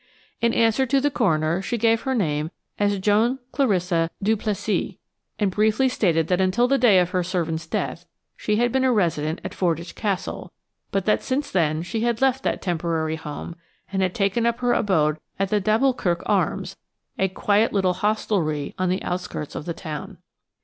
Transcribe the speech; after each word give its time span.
In 0.39 0.51
answer 0.51 0.87
to 0.87 0.99
the 0.99 1.11
coroner, 1.11 1.61
she 1.61 1.77
gave 1.77 2.01
her 2.01 2.15
name 2.15 2.49
as 2.79 2.97
Joan 2.97 3.37
Clarissa 3.51 4.09
Duplessis, 4.23 4.95
and 5.37 5.51
briefly 5.51 5.87
stated 5.89 6.27
that 6.27 6.41
until 6.41 6.67
the 6.67 6.79
day 6.79 6.97
of 6.97 7.11
her 7.11 7.21
servant's 7.21 7.67
death 7.67 8.07
she 8.35 8.55
had 8.55 8.71
been 8.71 8.83
a 8.83 8.91
resident 8.91 9.41
at 9.43 9.51
Fordwych 9.53 9.93
Castle, 9.93 10.51
but 10.89 11.05
that 11.05 11.21
since 11.21 11.51
then 11.51 11.83
she 11.83 11.99
had 12.01 12.19
left 12.19 12.41
that 12.41 12.63
temporary 12.63 13.15
home, 13.15 13.55
and 13.93 14.01
had 14.01 14.15
taken 14.15 14.47
up 14.47 14.57
her 14.61 14.73
abode 14.73 15.19
at 15.37 15.49
the 15.49 15.61
d'Alboukirk 15.61 16.23
Arms, 16.25 16.77
a 17.19 17.27
quiet 17.27 17.71
little 17.71 17.93
hostelry 17.93 18.73
on 18.79 18.89
the 18.89 19.03
outskirts 19.03 19.53
of 19.53 19.65
the 19.65 19.73
town. 19.75 20.17